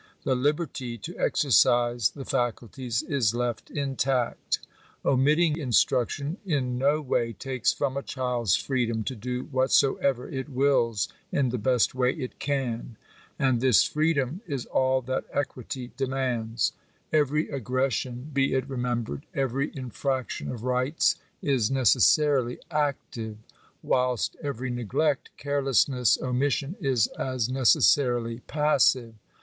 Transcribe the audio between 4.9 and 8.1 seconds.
Omitting instruction in no way takes from a